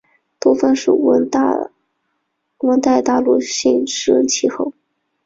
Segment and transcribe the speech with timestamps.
[0.39, 4.73] 多芬属温带大陆性湿润气候。